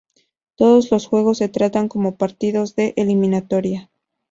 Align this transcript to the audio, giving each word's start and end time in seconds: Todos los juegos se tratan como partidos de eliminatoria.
Todos 0.55 0.89
los 0.89 1.05
juegos 1.05 1.37
se 1.37 1.47
tratan 1.47 1.87
como 1.87 2.17
partidos 2.17 2.73
de 2.75 2.95
eliminatoria. 2.97 3.91